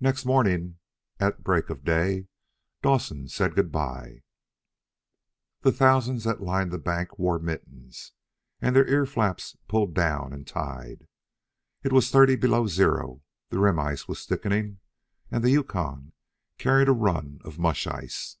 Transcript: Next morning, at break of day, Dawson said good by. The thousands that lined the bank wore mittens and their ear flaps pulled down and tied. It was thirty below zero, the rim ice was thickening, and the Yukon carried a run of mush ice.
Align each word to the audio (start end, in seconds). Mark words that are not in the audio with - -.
Next 0.00 0.24
morning, 0.24 0.80
at 1.20 1.44
break 1.44 1.70
of 1.70 1.84
day, 1.84 2.26
Dawson 2.82 3.28
said 3.28 3.54
good 3.54 3.70
by. 3.70 4.24
The 5.60 5.70
thousands 5.70 6.24
that 6.24 6.40
lined 6.42 6.72
the 6.72 6.78
bank 6.80 7.16
wore 7.16 7.38
mittens 7.38 8.10
and 8.60 8.74
their 8.74 8.88
ear 8.88 9.06
flaps 9.06 9.56
pulled 9.68 9.94
down 9.94 10.32
and 10.32 10.44
tied. 10.48 11.06
It 11.84 11.92
was 11.92 12.10
thirty 12.10 12.34
below 12.34 12.66
zero, 12.66 13.22
the 13.50 13.60
rim 13.60 13.78
ice 13.78 14.08
was 14.08 14.26
thickening, 14.26 14.80
and 15.30 15.44
the 15.44 15.50
Yukon 15.52 16.12
carried 16.58 16.88
a 16.88 16.92
run 16.92 17.38
of 17.44 17.60
mush 17.60 17.86
ice. 17.86 18.38